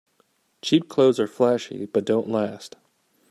[0.63, 2.75] Cheap clothes are flashy but don't last.